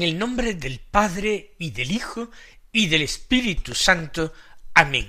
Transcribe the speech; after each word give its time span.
En 0.00 0.04
el 0.08 0.18
nombre 0.18 0.54
del 0.54 0.80
Padre 0.80 1.56
y 1.58 1.72
del 1.72 1.90
Hijo 1.90 2.30
y 2.72 2.86
del 2.86 3.02
Espíritu 3.02 3.74
Santo. 3.74 4.32
Amén. 4.72 5.06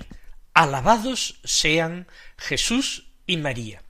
Alabados 0.53 1.39
sean 1.45 2.09
Jesús 2.37 3.07
y 3.25 3.37
María. 3.37 3.83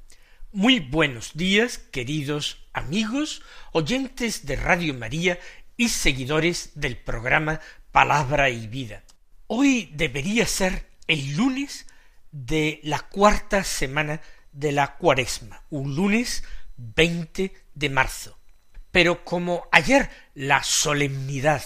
Muy 0.51 0.79
buenos 0.79 1.31
días, 1.33 1.79
queridos 1.79 2.67
amigos, 2.71 3.41
oyentes 3.71 4.45
de 4.45 4.57
Radio 4.57 4.93
María 4.93 5.39
y 5.75 5.89
seguidores 5.89 6.73
del 6.75 6.97
programa 6.97 7.61
Palabra 7.91 8.51
y 8.51 8.67
Vida. 8.67 9.03
Hoy 9.47 9.89
debería 9.95 10.45
ser 10.45 10.85
el 11.07 11.35
lunes 11.35 11.87
de 12.31 12.79
la 12.83 12.99
cuarta 12.99 13.63
semana 13.63 14.21
de 14.51 14.71
la 14.71 14.97
cuaresma, 14.97 15.63
un 15.71 15.95
lunes 15.95 16.43
20 16.77 17.55
de 17.73 17.89
marzo. 17.89 18.37
Pero 18.91 19.23
como 19.23 19.67
ayer 19.71 20.09
la 20.33 20.63
solemnidad 20.63 21.63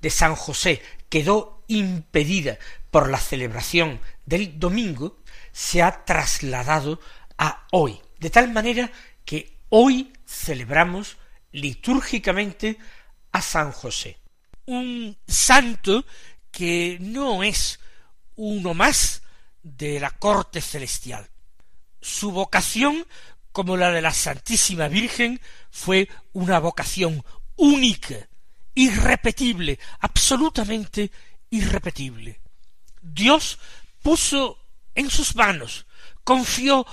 de 0.00 0.10
San 0.10 0.34
José 0.34 0.82
quedó 1.08 1.64
impedida 1.68 2.58
por 2.90 3.10
la 3.10 3.18
celebración 3.18 4.00
del 4.24 4.58
domingo, 4.58 5.18
se 5.52 5.82
ha 5.82 6.04
trasladado 6.04 7.00
a 7.38 7.66
hoy, 7.72 8.00
de 8.18 8.30
tal 8.30 8.52
manera 8.52 8.90
que 9.24 9.58
hoy 9.68 10.12
celebramos 10.26 11.16
litúrgicamente 11.52 12.78
a 13.32 13.40
San 13.42 13.72
José, 13.72 14.18
un 14.66 15.16
santo 15.26 16.04
que 16.50 16.98
no 17.00 17.42
es 17.42 17.80
uno 18.36 18.74
más 18.74 19.22
de 19.62 20.00
la 20.00 20.10
corte 20.10 20.60
celestial. 20.60 21.28
Su 22.00 22.30
vocación, 22.30 23.06
como 23.56 23.78
la 23.78 23.90
de 23.90 24.02
la 24.02 24.12
Santísima 24.12 24.86
Virgen, 24.86 25.40
fue 25.70 26.10
una 26.34 26.58
vocación 26.58 27.24
única, 27.56 28.28
irrepetible, 28.74 29.78
absolutamente 30.00 31.10
irrepetible. 31.48 32.38
Dios 33.00 33.58
puso 34.02 34.58
en 34.94 35.08
sus 35.08 35.34
manos, 35.36 35.86
confió 36.22 36.86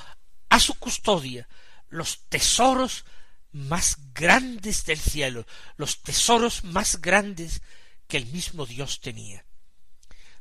a 0.48 0.58
su 0.58 0.76
custodia 0.76 1.50
los 1.90 2.30
tesoros 2.30 3.04
más 3.52 3.98
grandes 4.14 4.86
del 4.86 5.00
cielo, 5.00 5.46
los 5.76 6.02
tesoros 6.02 6.64
más 6.64 7.02
grandes 7.02 7.62
que 8.08 8.16
el 8.16 8.28
mismo 8.28 8.66
Dios 8.66 9.02
tenía. 9.02 9.44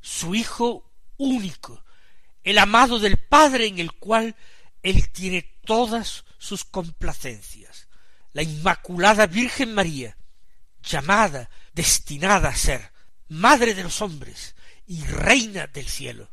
Su 0.01 0.37
Hijo 0.37 0.89
único, 1.17 1.85
el 2.45 2.59
amado 2.59 3.01
del 3.01 3.17
Padre 3.17 3.67
en 3.67 3.81
el 3.81 3.91
cual 3.91 4.37
Él 4.85 5.11
tiene 5.11 5.52
todas 5.65 6.25
sus 6.39 6.65
complacencias, 6.65 7.89
la 8.33 8.43
Inmaculada 8.43 9.27
Virgen 9.27 9.75
María, 9.75 10.17
llamada, 10.83 11.51
destinada 11.73 12.49
a 12.49 12.57
ser 12.57 12.93
Madre 13.29 13.73
de 13.73 13.83
los 13.83 14.03
hombres 14.03 14.55
y 14.87 15.03
Reina 15.05 15.67
del 15.67 15.89
cielo. 15.89 16.31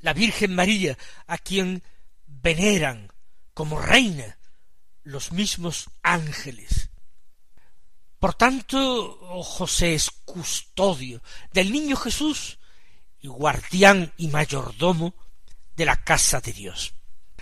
La 0.00 0.12
Virgen 0.12 0.54
María, 0.54 0.98
a 1.26 1.38
quien 1.38 1.82
veneran 2.26 3.10
como 3.54 3.80
Reina 3.80 4.38
los 5.02 5.32
mismos 5.32 5.88
ángeles. 6.02 6.90
Por 8.18 8.34
tanto, 8.34 9.18
oh 9.22 9.42
José 9.42 9.94
es 9.94 10.10
custodio 10.10 11.22
del 11.52 11.72
niño 11.72 11.96
Jesús 11.96 12.58
y 13.20 13.28
guardián 13.28 14.12
y 14.18 14.28
mayordomo 14.28 15.14
de 15.74 15.86
la 15.86 16.04
casa 16.04 16.40
de 16.40 16.52
Dios. 16.52 16.92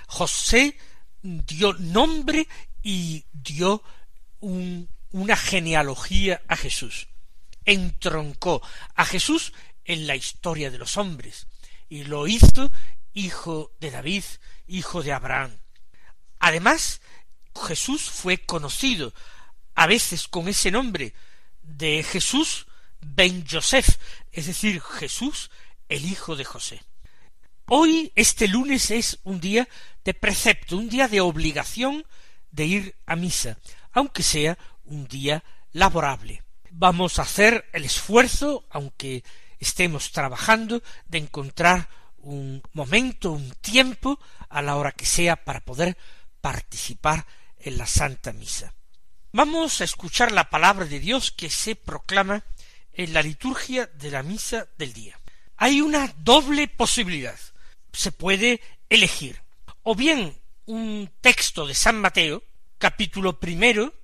José 0.06 0.78
dio 1.22 1.72
nombre 1.74 2.46
y 2.82 3.24
dio 3.32 3.82
un 4.40 4.88
una 5.10 5.36
genealogía 5.36 6.42
a 6.48 6.56
Jesús. 6.56 7.08
Entroncó 7.64 8.62
a 8.94 9.04
Jesús 9.04 9.52
en 9.84 10.06
la 10.06 10.16
historia 10.16 10.70
de 10.70 10.78
los 10.78 10.96
hombres 10.96 11.46
y 11.88 12.04
lo 12.04 12.26
hizo 12.26 12.70
hijo 13.14 13.72
de 13.80 13.90
David, 13.90 14.24
hijo 14.66 15.02
de 15.02 15.12
Abraham. 15.12 15.56
Además, 16.38 17.00
Jesús 17.66 18.02
fue 18.02 18.38
conocido 18.38 19.12
a 19.74 19.86
veces 19.86 20.28
con 20.28 20.48
ese 20.48 20.70
nombre 20.70 21.14
de 21.62 22.02
Jesús 22.02 22.66
ben 23.00 23.44
Joseph, 23.48 23.96
es 24.32 24.46
decir, 24.46 24.80
Jesús 24.80 25.50
el 25.88 26.04
hijo 26.04 26.36
de 26.36 26.44
José. 26.44 26.82
Hoy, 27.70 28.12
este 28.14 28.48
lunes, 28.48 28.90
es 28.90 29.18
un 29.24 29.40
día 29.40 29.68
de 30.02 30.14
precepto, 30.14 30.78
un 30.78 30.88
día 30.88 31.06
de 31.06 31.20
obligación 31.20 32.06
de 32.50 32.64
ir 32.64 32.96
a 33.04 33.14
misa, 33.14 33.58
aunque 33.92 34.22
sea 34.22 34.56
un 34.84 35.06
día 35.06 35.44
laborable. 35.72 36.42
Vamos 36.70 37.18
a 37.18 37.22
hacer 37.22 37.68
el 37.74 37.84
esfuerzo, 37.84 38.66
aunque 38.70 39.22
estemos 39.58 40.12
trabajando, 40.12 40.82
de 41.08 41.18
encontrar 41.18 41.90
un 42.16 42.62
momento, 42.72 43.32
un 43.32 43.50
tiempo, 43.60 44.18
a 44.48 44.62
la 44.62 44.76
hora 44.76 44.92
que 44.92 45.04
sea, 45.04 45.44
para 45.44 45.60
poder 45.60 45.98
participar 46.40 47.26
en 47.58 47.76
la 47.76 47.86
Santa 47.86 48.32
Misa. 48.32 48.72
Vamos 49.30 49.82
a 49.82 49.84
escuchar 49.84 50.32
la 50.32 50.48
palabra 50.48 50.86
de 50.86 51.00
Dios 51.00 51.32
que 51.32 51.50
se 51.50 51.76
proclama 51.76 52.44
en 52.94 53.12
la 53.12 53.20
liturgia 53.20 53.90
de 53.92 54.10
la 54.10 54.22
misa 54.22 54.68
del 54.78 54.94
día. 54.94 55.20
Hay 55.58 55.82
una 55.82 56.14
doble 56.16 56.66
posibilidad. 56.66 57.38
Se 57.92 58.12
puede 58.12 58.60
elegir 58.88 59.42
o 59.82 59.94
bien 59.94 60.38
un 60.66 61.10
texto 61.22 61.66
de 61.66 61.74
San 61.74 61.98
Mateo, 61.98 62.42
capítulo 62.76 63.40
primero, 63.40 63.94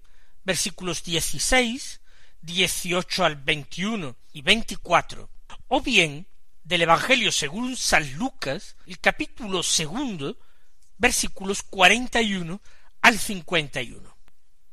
versículos 0.44 1.04
16, 1.04 2.00
18 2.40 3.24
al 3.24 3.36
21 3.36 4.16
y 4.32 4.40
24, 4.40 5.28
o 5.68 5.80
bien 5.82 6.26
del 6.62 6.82
Evangelio 6.82 7.30
según 7.30 7.76
San 7.76 8.14
Lucas, 8.14 8.76
el 8.86 8.98
capítulo 8.98 9.62
segundo, 9.62 10.38
versículos 10.96 11.62
41 11.62 12.62
al 13.02 13.18
51. 13.18 14.16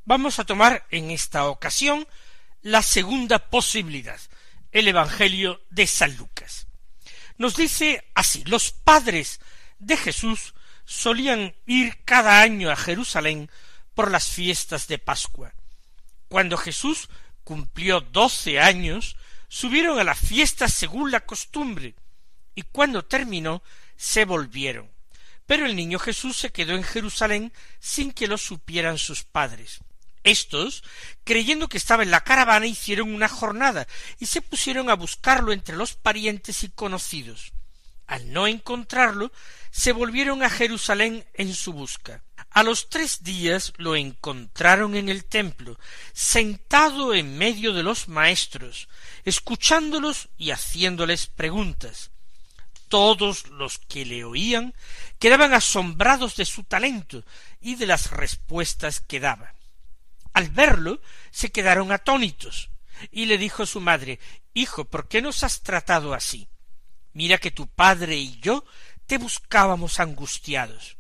Vamos 0.05 0.39
a 0.39 0.45
tomar 0.45 0.87
en 0.91 1.11
esta 1.11 1.49
ocasión 1.49 2.07
la 2.61 2.81
segunda 2.81 3.49
posibilidad, 3.49 4.19
el 4.71 4.87
Evangelio 4.87 5.61
de 5.69 5.87
San 5.87 6.15
Lucas. 6.15 6.67
Nos 7.41 7.55
dice 7.55 8.07
así, 8.13 8.43
los 8.43 8.71
padres 8.71 9.39
de 9.79 9.97
Jesús 9.97 10.53
solían 10.85 11.55
ir 11.65 12.03
cada 12.05 12.39
año 12.39 12.69
a 12.69 12.75
Jerusalén 12.75 13.49
por 13.95 14.11
las 14.11 14.27
fiestas 14.27 14.87
de 14.87 14.99
Pascua. 14.99 15.51
Cuando 16.27 16.55
Jesús 16.55 17.09
cumplió 17.43 18.01
doce 18.01 18.59
años, 18.59 19.17
subieron 19.47 19.97
a 19.97 20.03
la 20.03 20.13
fiesta 20.13 20.67
según 20.67 21.09
la 21.09 21.21
costumbre, 21.21 21.95
y 22.53 22.61
cuando 22.61 23.05
terminó, 23.05 23.63
se 23.97 24.25
volvieron. 24.25 24.91
Pero 25.47 25.65
el 25.65 25.75
niño 25.75 25.97
Jesús 25.97 26.37
se 26.37 26.51
quedó 26.51 26.75
en 26.75 26.83
Jerusalén 26.83 27.51
sin 27.79 28.11
que 28.11 28.27
lo 28.27 28.37
supieran 28.37 28.99
sus 28.99 29.23
padres. 29.23 29.79
Estos, 30.23 30.83
creyendo 31.23 31.67
que 31.67 31.77
estaba 31.77 32.03
en 32.03 32.11
la 32.11 32.23
caravana, 32.23 32.67
hicieron 32.67 33.13
una 33.13 33.27
jornada 33.27 33.87
y 34.19 34.27
se 34.27 34.41
pusieron 34.41 34.89
a 34.89 34.95
buscarlo 34.95 35.51
entre 35.51 35.75
los 35.75 35.93
parientes 35.93 36.63
y 36.63 36.69
conocidos. 36.69 37.53
Al 38.05 38.31
no 38.31 38.45
encontrarlo, 38.45 39.31
se 39.71 39.93
volvieron 39.93 40.43
a 40.43 40.49
Jerusalén 40.49 41.25
en 41.33 41.53
su 41.53 41.73
busca. 41.73 42.23
A 42.49 42.63
los 42.63 42.89
tres 42.89 43.23
días 43.23 43.71
lo 43.77 43.95
encontraron 43.95 44.95
en 44.95 45.07
el 45.07 45.23
templo, 45.23 45.79
sentado 46.11 47.13
en 47.13 47.37
medio 47.37 47.71
de 47.71 47.81
los 47.81 48.09
maestros, 48.09 48.89
escuchándolos 49.23 50.27
y 50.37 50.51
haciéndoles 50.51 51.27
preguntas. 51.27 52.11
Todos 52.89 53.47
los 53.47 53.77
que 53.77 54.05
le 54.05 54.25
oían 54.25 54.73
quedaban 55.17 55.53
asombrados 55.53 56.35
de 56.35 56.43
su 56.43 56.65
talento 56.65 57.23
y 57.61 57.75
de 57.75 57.85
las 57.85 58.11
respuestas 58.11 58.99
que 58.99 59.21
daba. 59.21 59.53
Al 60.33 60.49
verlo 60.49 61.01
se 61.31 61.51
quedaron 61.51 61.91
atónitos, 61.91 62.69
y 63.11 63.25
le 63.25 63.37
dijo 63.37 63.65
su 63.65 63.81
madre 63.81 64.19
Hijo, 64.53 64.85
¿por 64.85 65.07
qué 65.07 65.21
nos 65.21 65.43
has 65.43 65.61
tratado 65.61 66.13
así? 66.13 66.47
Mira 67.13 67.37
que 67.37 67.51
tu 67.51 67.67
padre 67.67 68.17
y 68.17 68.39
yo 68.39 68.65
te 69.05 69.17
buscábamos 69.17 69.99
angustiados. 69.99 70.97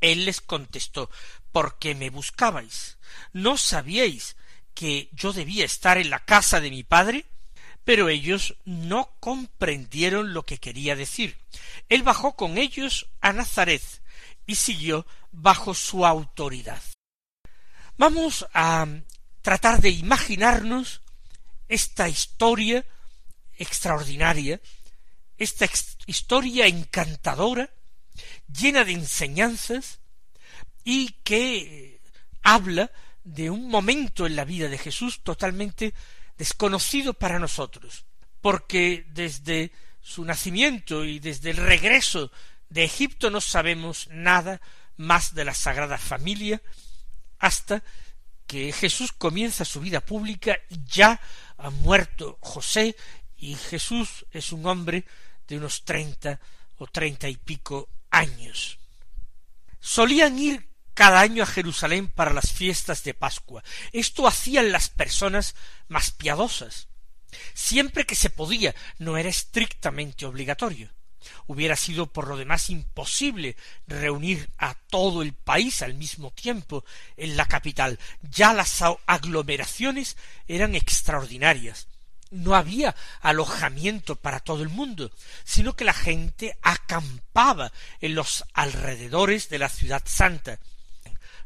Él 0.00 0.26
les 0.26 0.40
contestó 0.40 1.10
¿Por 1.52 1.78
qué 1.78 1.94
me 1.94 2.10
buscabais? 2.10 2.98
¿No 3.32 3.56
sabíais 3.56 4.36
que 4.74 5.08
yo 5.12 5.32
debía 5.32 5.64
estar 5.64 5.98
en 5.98 6.10
la 6.10 6.24
casa 6.24 6.60
de 6.60 6.70
mi 6.70 6.82
padre? 6.82 7.26
Pero 7.84 8.08
ellos 8.08 8.56
no 8.64 9.14
comprendieron 9.20 10.34
lo 10.34 10.44
que 10.44 10.58
quería 10.58 10.96
decir. 10.96 11.38
Él 11.88 12.02
bajó 12.02 12.34
con 12.34 12.58
ellos 12.58 13.08
a 13.20 13.32
Nazaret 13.32 13.82
y 14.46 14.56
siguió 14.56 15.06
bajo 15.32 15.74
su 15.74 16.04
autoridad. 16.04 16.82
Vamos 17.96 18.44
a 18.52 18.86
tratar 19.40 19.80
de 19.80 19.90
imaginarnos 19.90 21.02
esta 21.68 22.08
historia 22.08 22.84
extraordinaria, 23.56 24.60
esta 25.38 25.66
historia 26.06 26.66
encantadora, 26.66 27.70
llena 28.48 28.84
de 28.84 28.92
enseñanzas 28.92 30.00
y 30.82 31.10
que 31.22 32.00
habla 32.42 32.90
de 33.22 33.50
un 33.50 33.68
momento 33.68 34.26
en 34.26 34.34
la 34.34 34.44
vida 34.44 34.68
de 34.68 34.78
Jesús 34.78 35.22
totalmente 35.22 35.94
desconocido 36.36 37.14
para 37.14 37.38
nosotros, 37.38 38.06
porque 38.40 39.06
desde 39.10 39.70
su 40.00 40.24
nacimiento 40.24 41.04
y 41.04 41.20
desde 41.20 41.50
el 41.50 41.58
regreso 41.58 42.32
de 42.68 42.84
Egipto 42.84 43.30
no 43.30 43.40
sabemos 43.40 44.08
nada 44.10 44.60
más 44.96 45.34
de 45.34 45.44
la 45.44 45.54
Sagrada 45.54 45.96
Familia 45.96 46.60
hasta 47.38 47.82
que 48.46 48.72
Jesús 48.72 49.12
comienza 49.12 49.64
su 49.64 49.80
vida 49.80 50.00
pública 50.00 50.58
y 50.68 50.78
ya 50.86 51.20
ha 51.56 51.70
muerto 51.70 52.38
José 52.40 52.96
y 53.36 53.54
Jesús 53.54 54.26
es 54.30 54.52
un 54.52 54.66
hombre 54.66 55.04
de 55.48 55.58
unos 55.58 55.84
treinta 55.84 56.40
o 56.76 56.86
treinta 56.86 57.28
y 57.28 57.36
pico 57.36 57.88
años. 58.10 58.78
Solían 59.80 60.38
ir 60.38 60.68
cada 60.94 61.20
año 61.20 61.42
a 61.42 61.46
Jerusalén 61.46 62.08
para 62.08 62.32
las 62.32 62.52
fiestas 62.52 63.02
de 63.04 63.14
Pascua. 63.14 63.62
Esto 63.92 64.26
hacían 64.26 64.72
las 64.72 64.88
personas 64.88 65.54
más 65.88 66.10
piadosas. 66.10 66.88
Siempre 67.52 68.06
que 68.06 68.14
se 68.14 68.30
podía, 68.30 68.74
no 68.98 69.16
era 69.16 69.28
estrictamente 69.28 70.24
obligatorio. 70.24 70.90
Hubiera 71.46 71.76
sido 71.76 72.06
por 72.06 72.28
lo 72.28 72.36
demás 72.36 72.70
imposible 72.70 73.56
reunir 73.86 74.48
a 74.58 74.74
todo 74.74 75.22
el 75.22 75.32
país 75.32 75.82
al 75.82 75.94
mismo 75.94 76.30
tiempo 76.30 76.84
en 77.16 77.36
la 77.36 77.46
capital. 77.46 77.98
Ya 78.22 78.52
las 78.52 78.82
aglomeraciones 79.06 80.16
eran 80.48 80.74
extraordinarias. 80.74 81.88
No 82.30 82.54
había 82.54 82.96
alojamiento 83.20 84.16
para 84.16 84.40
todo 84.40 84.62
el 84.62 84.68
mundo, 84.68 85.12
sino 85.44 85.76
que 85.76 85.84
la 85.84 85.92
gente 85.92 86.56
acampaba 86.62 87.70
en 88.00 88.14
los 88.14 88.44
alrededores 88.54 89.48
de 89.48 89.58
la 89.58 89.68
ciudad 89.68 90.02
santa, 90.04 90.58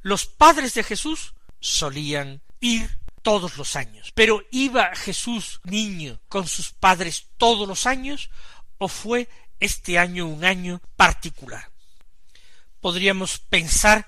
los 0.02 0.26
padres 0.26 0.75
de 0.75 0.84
Jesús 0.84 1.34
solían 1.60 2.40
ir 2.60 2.98
todos 3.22 3.56
los 3.56 3.76
años. 3.76 4.12
Pero 4.14 4.42
¿iba 4.50 4.94
Jesús 4.94 5.60
niño 5.64 6.20
con 6.28 6.46
sus 6.46 6.70
padres 6.70 7.26
todos 7.36 7.69
los 7.69 7.86
años 7.86 8.30
o 8.78 8.88
fue 8.88 9.28
este 9.60 9.99
año 9.99 10.26
un 10.26 10.44
año 10.44 10.81
particular? 10.96 11.70
Podríamos 12.81 13.38
pensar 13.38 14.06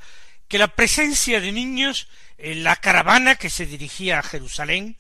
que 0.49 0.59
la 0.59 0.75
presencia 0.75 1.41
de 1.41 1.53
niños 1.53 2.09
en 2.39 2.65
la 2.65 2.77
caravana 2.77 3.37
que 3.37 3.51
se 3.51 3.67
dirigía 3.67 4.19
a 4.19 4.23
Jerusalén 4.23 4.99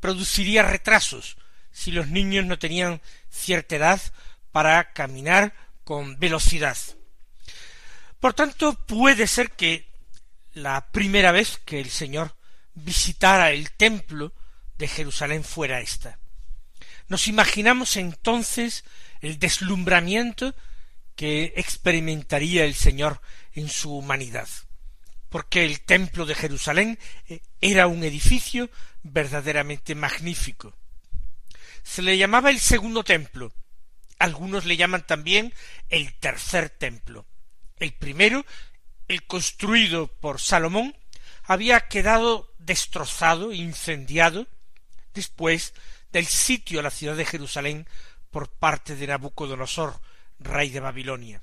produciría 0.00 0.62
retrasos 0.62 1.36
si 1.70 1.90
los 1.90 2.08
niños 2.08 2.44
no 2.44 2.58
tenían 2.58 3.00
cierta 3.30 3.76
edad 3.76 4.00
para 4.50 4.92
caminar 4.92 5.54
con 5.84 6.18
velocidad. 6.18 6.76
Por 8.20 8.34
tanto, 8.34 8.74
puede 8.74 9.26
ser 9.26 9.50
que 9.52 9.90
la 10.52 10.88
primera 10.92 11.32
vez 11.32 11.58
que 11.64 11.80
el 11.80 11.90
Señor 11.90 12.36
visitara 12.74 13.50
el 13.50 13.72
templo 13.72 14.32
de 14.76 14.88
Jerusalén 14.88 15.44
fuera 15.44 15.80
esta. 15.80 16.18
Nos 17.08 17.28
imaginamos 17.28 17.96
entonces 17.96 18.84
el 19.22 19.38
deslumbramiento 19.38 20.54
que 21.16 21.54
experimentaría 21.56 22.64
el 22.64 22.74
Señor 22.74 23.20
en 23.54 23.68
su 23.68 23.96
humanidad, 23.96 24.48
porque 25.30 25.64
el 25.64 25.80
templo 25.80 26.26
de 26.26 26.34
Jerusalén 26.34 26.98
eh, 27.28 27.40
era 27.60 27.86
un 27.86 28.04
edificio 28.04 28.68
verdaderamente 29.02 29.94
magnífico. 29.94 30.76
Se 31.82 32.02
le 32.02 32.18
llamaba 32.18 32.50
el 32.50 32.60
segundo 32.60 33.02
templo, 33.04 33.52
algunos 34.18 34.66
le 34.66 34.76
llaman 34.76 35.06
también 35.06 35.52
el 35.88 36.12
tercer 36.14 36.68
templo. 36.68 37.26
El 37.78 37.92
primero 37.94 38.44
el 39.12 39.24
construido 39.24 40.08
por 40.08 40.40
Salomón, 40.40 40.96
había 41.44 41.80
quedado 41.80 42.52
destrozado, 42.58 43.52
incendiado, 43.52 44.46
después 45.12 45.74
del 46.12 46.26
sitio 46.26 46.80
a 46.80 46.82
la 46.82 46.90
ciudad 46.90 47.16
de 47.16 47.26
Jerusalén 47.26 47.86
por 48.32 48.48
parte 48.48 48.96
de 48.96 49.06
Nabucodonosor, 49.06 50.00
rey 50.40 50.70
de 50.70 50.80
Babilonia. 50.80 51.42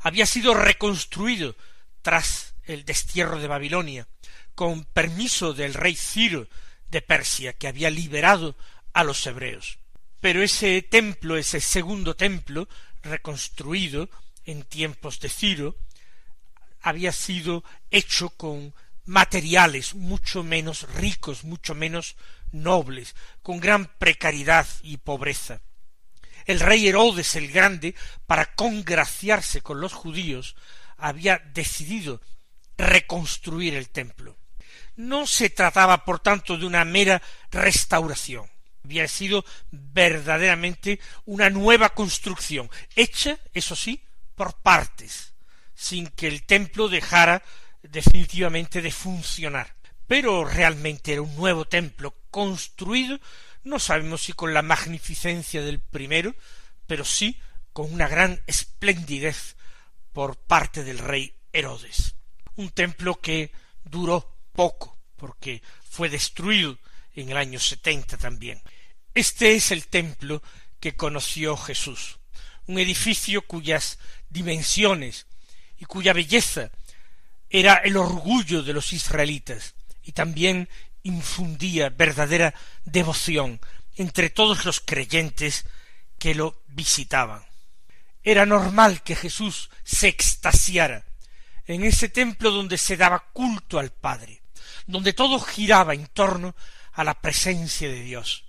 Había 0.00 0.24
sido 0.24 0.54
reconstruido 0.54 1.56
tras 2.00 2.54
el 2.64 2.84
destierro 2.84 3.38
de 3.38 3.48
Babilonia, 3.48 4.06
con 4.54 4.84
permiso 4.84 5.52
del 5.52 5.74
rey 5.74 5.94
Ciro 5.94 6.48
de 6.88 7.02
Persia, 7.02 7.52
que 7.52 7.68
había 7.68 7.90
liberado 7.90 8.56
a 8.92 9.04
los 9.04 9.26
hebreos. 9.26 9.78
Pero 10.20 10.42
ese 10.42 10.80
templo, 10.82 11.36
ese 11.36 11.60
segundo 11.60 12.16
templo, 12.16 12.68
reconstruido 13.02 14.08
en 14.44 14.62
tiempos 14.62 15.20
de 15.20 15.28
Ciro, 15.28 15.76
había 16.80 17.12
sido 17.12 17.64
hecho 17.90 18.30
con 18.30 18.72
materiales 19.06 19.94
mucho 19.94 20.42
menos 20.42 20.82
ricos, 20.94 21.44
mucho 21.44 21.74
menos 21.74 22.16
nobles, 22.52 23.14
con 23.42 23.60
gran 23.60 23.86
precariedad 23.98 24.66
y 24.82 24.98
pobreza. 24.98 25.60
El 26.44 26.60
rey 26.60 26.86
Herodes 26.86 27.34
el 27.36 27.50
Grande, 27.50 27.94
para 28.26 28.54
congraciarse 28.54 29.62
con 29.62 29.80
los 29.80 29.92
judíos, 29.92 30.54
había 30.96 31.38
decidido 31.38 32.20
reconstruir 32.76 33.74
el 33.74 33.88
templo. 33.88 34.36
No 34.96 35.26
se 35.26 35.50
trataba, 35.50 36.04
por 36.04 36.20
tanto, 36.20 36.56
de 36.56 36.66
una 36.66 36.84
mera 36.84 37.20
restauración. 37.50 38.48
Había 38.84 39.08
sido 39.08 39.44
verdaderamente 39.70 41.00
una 41.24 41.50
nueva 41.50 41.90
construcción, 41.90 42.70
hecha, 42.94 43.38
eso 43.52 43.74
sí, 43.74 44.04
por 44.36 44.54
partes, 44.60 45.34
sin 45.74 46.06
que 46.06 46.28
el 46.28 46.44
templo 46.44 46.88
dejara 46.88 47.42
definitivamente 47.90 48.82
de 48.82 48.90
funcionar. 48.90 49.76
Pero 50.06 50.44
realmente 50.44 51.12
era 51.12 51.22
un 51.22 51.34
nuevo 51.36 51.66
templo 51.66 52.14
construido, 52.30 53.18
no 53.64 53.78
sabemos 53.78 54.22
si 54.22 54.32
con 54.32 54.54
la 54.54 54.62
magnificencia 54.62 55.62
del 55.62 55.80
primero, 55.80 56.34
pero 56.86 57.04
sí 57.04 57.40
con 57.72 57.92
una 57.92 58.06
gran 58.06 58.40
esplendidez 58.46 59.56
por 60.12 60.36
parte 60.36 60.84
del 60.84 60.98
rey 60.98 61.34
Herodes. 61.52 62.14
Un 62.54 62.70
templo 62.70 63.20
que 63.20 63.52
duró 63.84 64.38
poco, 64.52 64.98
porque 65.16 65.62
fue 65.90 66.08
destruido 66.08 66.78
en 67.14 67.30
el 67.30 67.36
año 67.36 67.58
setenta 67.58 68.16
también. 68.16 68.62
Este 69.14 69.56
es 69.56 69.72
el 69.72 69.88
templo 69.88 70.42
que 70.78 70.94
conoció 70.94 71.56
Jesús, 71.56 72.18
un 72.66 72.78
edificio 72.78 73.42
cuyas 73.42 73.98
dimensiones 74.28 75.26
y 75.78 75.84
cuya 75.84 76.12
belleza 76.12 76.70
era 77.50 77.74
el 77.76 77.96
orgullo 77.96 78.62
de 78.62 78.72
los 78.72 78.92
israelitas 78.92 79.74
y 80.02 80.12
también 80.12 80.68
infundía 81.02 81.90
verdadera 81.90 82.54
devoción 82.84 83.60
entre 83.96 84.30
todos 84.30 84.64
los 84.64 84.80
creyentes 84.80 85.64
que 86.18 86.34
lo 86.34 86.62
visitaban. 86.68 87.44
Era 88.22 88.44
normal 88.44 89.02
que 89.02 89.14
Jesús 89.14 89.70
se 89.84 90.08
extasiara 90.08 91.04
en 91.66 91.84
ese 91.84 92.08
templo 92.08 92.50
donde 92.50 92.78
se 92.78 92.96
daba 92.96 93.30
culto 93.32 93.78
al 93.78 93.90
Padre, 93.92 94.42
donde 94.86 95.12
todo 95.12 95.40
giraba 95.40 95.94
en 95.94 96.06
torno 96.06 96.54
a 96.92 97.04
la 97.04 97.20
presencia 97.20 97.88
de 97.88 98.00
Dios, 98.02 98.44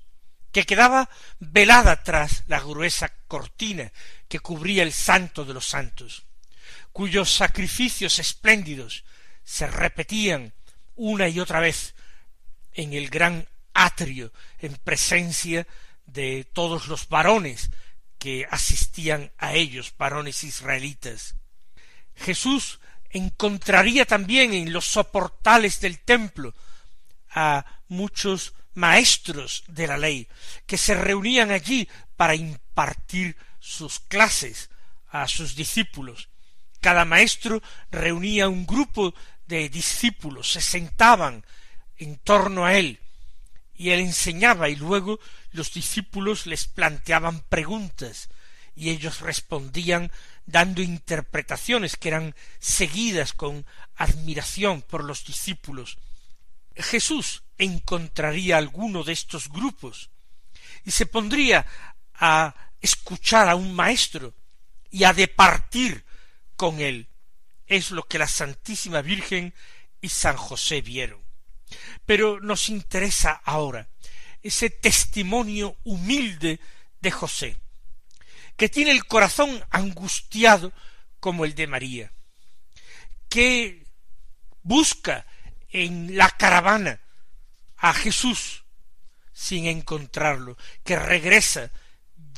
que 0.52 0.66
quedaba 0.66 1.10
velada 1.40 2.04
tras 2.04 2.44
la 2.48 2.60
gruesa 2.60 3.12
cortina 3.28 3.92
que 4.28 4.40
cubría 4.40 4.84
el 4.84 4.94
santo 4.94 5.46
de 5.46 5.54
los 5.54 5.66
santos, 5.66 6.27
cuyos 6.98 7.32
sacrificios 7.32 8.18
espléndidos 8.18 9.04
se 9.44 9.68
repetían 9.68 10.56
una 10.96 11.28
y 11.28 11.40
otra 11.40 11.60
vez 11.60 11.94
en 12.74 12.94
el 12.94 13.12
gran 13.12 13.48
atrio 13.76 14.34
en 14.58 14.74
presencia 14.78 15.68
de 16.08 16.44
todos 16.54 16.88
los 16.88 17.08
varones 17.08 17.70
que 18.18 18.48
asistían 18.50 19.32
a 19.38 19.54
ellos, 19.54 19.94
varones 19.96 20.44
israelitas. 20.44 21.36
Jesús 22.16 22.80
encontraría 23.12 24.06
también 24.06 24.56
en 24.56 24.74
los 24.74 24.86
soportales 24.86 25.80
del 25.80 26.00
templo 26.00 26.56
a 27.30 27.64
muchos 27.90 28.56
maestros 28.74 29.66
de 29.68 29.86
la 29.86 30.00
ley 30.00 30.28
que 30.66 30.80
se 30.80 30.96
reunían 30.96 31.52
allí 31.52 31.88
para 32.16 32.34
impartir 32.34 33.38
sus 33.60 34.00
clases 34.00 34.72
a 35.10 35.28
sus 35.28 35.56
discípulos. 35.56 36.30
Cada 36.82 37.06
maestro 37.06 37.62
reunía 37.92 38.48
un 38.50 38.66
grupo 38.66 39.14
de 39.48 39.70
discípulos, 39.70 40.52
se 40.52 40.62
sentaban 40.62 41.44
en 41.98 42.18
torno 42.18 42.66
a 42.66 42.76
él 42.76 43.00
y 43.76 43.92
él 43.92 44.00
enseñaba 44.00 44.70
y 44.70 44.76
luego 44.76 45.20
los 45.52 45.74
discípulos 45.74 46.48
les 46.48 46.68
planteaban 46.68 47.42
preguntas 47.42 48.30
y 48.76 48.90
ellos 48.90 49.22
respondían 49.22 50.12
dando 50.46 50.82
interpretaciones 50.82 51.96
que 51.96 52.10
eran 52.10 52.36
seguidas 52.60 53.34
con 53.34 53.66
admiración 53.96 54.82
por 54.82 55.04
los 55.04 55.26
discípulos. 55.26 55.98
Jesús 56.76 57.44
encontraría 57.58 58.58
alguno 58.58 59.04
de 59.04 59.14
estos 59.14 59.50
grupos 59.50 60.10
y 60.86 60.92
se 60.92 61.06
pondría 61.06 61.66
a 62.14 62.54
escuchar 62.82 63.50
a 63.50 63.56
un 63.56 63.76
maestro 63.76 64.34
y 64.92 65.04
a 65.04 65.14
departir 65.14 66.06
con 66.58 66.82
él. 66.82 67.08
Es 67.66 67.92
lo 67.92 68.04
que 68.04 68.20
la 68.20 68.28
Santísima 68.28 69.02
Virgen 69.02 69.54
y 70.02 70.10
San 70.10 70.36
José 70.36 70.82
vieron. 70.82 71.22
Pero 72.06 72.42
nos 72.42 72.68
interesa 72.70 73.42
ahora 73.46 73.88
ese 74.44 74.70
testimonio 74.70 75.78
humilde 75.84 76.60
de 77.02 77.12
José, 77.12 77.58
que 78.56 78.70
tiene 78.70 78.92
el 78.92 79.06
corazón 79.06 79.64
angustiado 79.70 80.74
como 81.20 81.46
el 81.46 81.56
de 81.56 81.68
María, 81.68 82.12
que 83.30 83.86
busca 84.64 85.26
en 85.70 86.18
la 86.18 86.30
caravana 86.30 87.02
a 87.78 87.94
Jesús 87.94 88.64
sin 89.34 89.68
encontrarlo, 89.68 90.58
que 90.84 90.98
regresa 90.98 91.72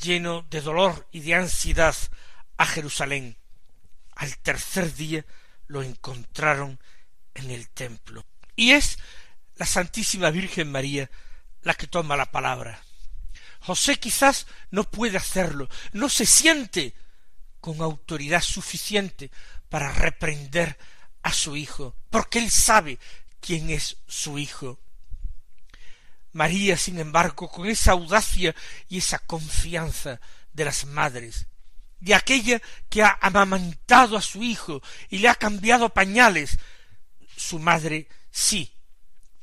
lleno 0.02 0.42
de 0.50 0.60
dolor 0.60 1.08
y 1.12 1.20
de 1.20 1.34
ansiedad 1.34 1.94
a 2.58 2.66
Jerusalén. 2.66 3.39
Al 4.20 4.36
tercer 4.36 4.94
día 4.94 5.24
lo 5.66 5.82
encontraron 5.82 6.78
en 7.32 7.50
el 7.50 7.70
templo. 7.70 8.26
Y 8.54 8.72
es 8.72 8.98
la 9.56 9.64
Santísima 9.64 10.28
Virgen 10.28 10.70
María 10.70 11.10
la 11.62 11.72
que 11.72 11.86
toma 11.86 12.18
la 12.18 12.30
palabra. 12.30 12.82
José 13.60 13.98
quizás 13.98 14.46
no 14.70 14.84
puede 14.84 15.16
hacerlo, 15.16 15.70
no 15.92 16.10
se 16.10 16.26
siente 16.26 16.94
con 17.62 17.80
autoridad 17.80 18.42
suficiente 18.42 19.30
para 19.70 19.90
reprender 19.90 20.76
a 21.22 21.32
su 21.32 21.56
hijo, 21.56 21.96
porque 22.10 22.40
él 22.40 22.50
sabe 22.50 22.98
quién 23.40 23.70
es 23.70 23.96
su 24.06 24.38
hijo. 24.38 24.78
María, 26.32 26.76
sin 26.76 26.98
embargo, 26.98 27.48
con 27.48 27.66
esa 27.66 27.92
audacia 27.92 28.54
y 28.86 28.98
esa 28.98 29.18
confianza 29.18 30.20
de 30.52 30.66
las 30.66 30.84
madres, 30.84 31.46
de 32.00 32.14
aquella 32.14 32.60
que 32.88 33.02
ha 33.02 33.18
amamantado 33.20 34.16
a 34.16 34.22
su 34.22 34.42
hijo 34.42 34.82
y 35.08 35.18
le 35.18 35.28
ha 35.28 35.34
cambiado 35.34 35.90
pañales, 35.90 36.58
su 37.36 37.58
madre 37.58 38.08
sí, 38.30 38.74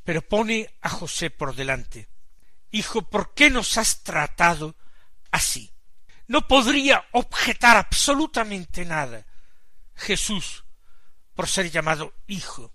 pero 0.03 0.21
pone 0.21 0.69
a 0.81 0.89
José 0.89 1.29
por 1.29 1.55
delante. 1.55 2.07
Hijo, 2.71 3.03
¿por 3.03 3.33
qué 3.33 3.49
nos 3.49 3.77
has 3.77 4.03
tratado 4.03 4.75
así? 5.31 5.71
No 6.27 6.47
podría 6.47 7.07
objetar 7.11 7.77
absolutamente 7.77 8.83
nada 8.85 9.25
Jesús 9.95 10.65
por 11.33 11.47
ser 11.47 11.71
llamado 11.71 12.13
hijo. 12.27 12.73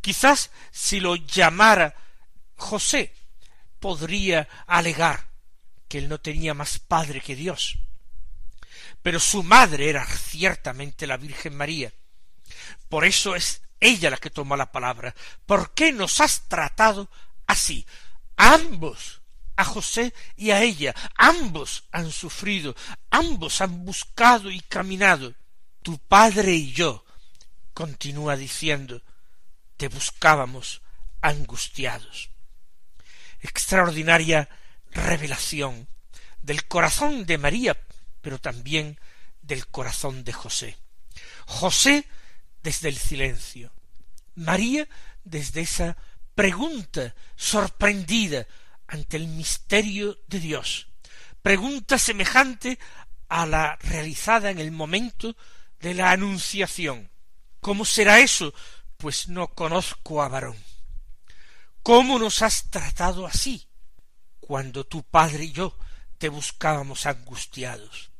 Quizás 0.00 0.50
si 0.70 1.00
lo 1.00 1.16
llamara 1.16 1.94
José, 2.56 3.14
podría 3.80 4.48
alegar 4.66 5.28
que 5.88 5.98
él 5.98 6.08
no 6.08 6.20
tenía 6.20 6.54
más 6.54 6.78
padre 6.78 7.20
que 7.20 7.34
Dios. 7.34 7.78
Pero 9.02 9.20
su 9.20 9.42
madre 9.42 9.88
era 9.88 10.06
ciertamente 10.06 11.06
la 11.06 11.16
Virgen 11.16 11.56
María. 11.56 11.92
Por 12.88 13.04
eso 13.04 13.34
es 13.34 13.62
ella 13.80 14.10
la 14.10 14.16
que 14.16 14.30
toma 14.30 14.56
la 14.56 14.70
palabra. 14.70 15.14
¿Por 15.44 15.74
qué 15.74 15.92
nos 15.92 16.20
has 16.20 16.48
tratado 16.48 17.10
así? 17.46 17.84
Ambos 18.36 19.22
a 19.56 19.64
José 19.64 20.14
y 20.36 20.50
a 20.52 20.62
ella. 20.62 20.94
Ambos 21.16 21.84
han 21.90 22.10
sufrido, 22.10 22.76
ambos 23.10 23.60
han 23.60 23.84
buscado 23.84 24.50
y 24.50 24.60
caminado. 24.60 25.34
Tu 25.82 25.98
padre 25.98 26.52
y 26.52 26.72
yo, 26.72 27.04
continúa 27.74 28.36
diciendo, 28.36 29.02
te 29.76 29.88
buscábamos 29.88 30.82
angustiados. 31.20 32.30
Extraordinaria 33.40 34.48
revelación 34.92 35.88
del 36.42 36.66
corazón 36.66 37.26
de 37.26 37.38
María, 37.38 37.80
pero 38.22 38.38
también 38.38 38.98
del 39.42 39.66
corazón 39.66 40.24
de 40.24 40.32
José. 40.32 40.78
José 41.46 42.06
desde 42.62 42.88
el 42.88 42.96
silencio, 42.96 43.72
María 44.34 44.88
desde 45.24 45.60
esa 45.60 45.96
pregunta 46.34 47.14
sorprendida 47.36 48.46
ante 48.86 49.16
el 49.16 49.26
misterio 49.26 50.18
de 50.28 50.40
Dios, 50.40 50.88
pregunta 51.42 51.98
semejante 51.98 52.78
a 53.28 53.46
la 53.46 53.76
realizada 53.76 54.50
en 54.50 54.58
el 54.58 54.70
momento 54.70 55.36
de 55.80 55.94
la 55.94 56.12
anunciación. 56.12 57.10
¿Cómo 57.60 57.84
será 57.84 58.20
eso? 58.20 58.54
Pues 58.96 59.28
no 59.28 59.48
conozco 59.48 60.22
a 60.22 60.28
varón. 60.28 60.56
¿Cómo 61.82 62.18
nos 62.18 62.42
has 62.42 62.70
tratado 62.70 63.26
así? 63.26 63.66
Cuando 64.38 64.84
tu 64.84 65.02
padre 65.02 65.44
y 65.44 65.52
yo 65.52 65.76
te 66.18 66.28
buscábamos 66.28 67.06
angustiados. 67.06 68.11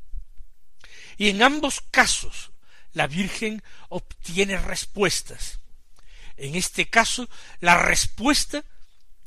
Y 1.23 1.29
en 1.29 1.41
ambos 1.41 1.81
casos 1.93 2.51
la 2.95 3.07
Virgen 3.07 3.63
obtiene 3.91 4.57
respuestas. 4.59 5.61
En 6.37 6.57
este 6.57 6.91
caso, 6.91 7.29
la 7.61 7.79
respuesta 7.79 8.65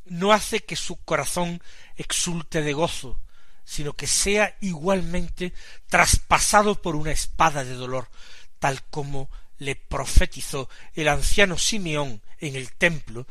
no 0.03 0.33
hace 0.33 0.59
que 0.59 0.75
su 0.75 0.97
corazón 0.97 1.63
exulte 1.95 2.61
de 2.63 2.73
gozo, 2.73 3.17
sino 3.63 3.93
que 3.93 4.07
sea 4.07 4.57
igualmente 4.59 5.53
traspasado 5.87 6.81
por 6.81 6.97
una 6.97 7.13
espada 7.13 7.63
de 7.63 7.75
dolor, 7.75 8.09
tal 8.59 8.83
como 8.89 9.29
le 9.57 9.77
profetizó 9.77 10.67
el 10.95 11.07
anciano 11.07 11.57
Simeón 11.57 12.21
en 12.41 12.57
el 12.57 12.73
templo, 12.73 13.25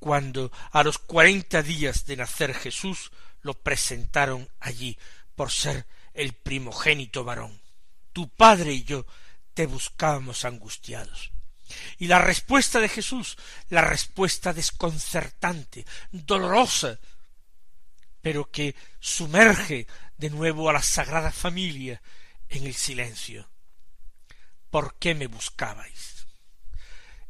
cuando 0.00 0.50
a 0.72 0.82
los 0.82 0.98
cuarenta 0.98 1.62
días 1.62 2.06
de 2.06 2.16
nacer 2.16 2.54
Jesús 2.54 3.12
lo 3.42 3.54
presentaron 3.54 4.48
allí 4.58 4.98
por 5.36 5.52
ser 5.52 5.86
el 6.12 6.32
primogénito 6.32 7.22
varón. 7.22 7.59
Tu 8.12 8.28
padre 8.28 8.72
y 8.72 8.84
yo 8.84 9.06
te 9.54 9.66
buscábamos 9.66 10.44
angustiados. 10.44 11.32
Y 11.98 12.06
la 12.06 12.18
respuesta 12.18 12.80
de 12.80 12.88
Jesús, 12.88 13.36
la 13.68 13.82
respuesta 13.82 14.52
desconcertante, 14.52 15.86
dolorosa, 16.10 16.98
pero 18.20 18.50
que 18.50 18.74
sumerge 18.98 19.86
de 20.16 20.30
nuevo 20.30 20.68
a 20.68 20.72
la 20.72 20.82
Sagrada 20.82 21.30
Familia 21.30 22.02
en 22.48 22.66
el 22.66 22.74
silencio. 22.74 23.48
¿Por 24.70 24.96
qué 24.98 25.14
me 25.14 25.26
buscabais? 25.26 26.26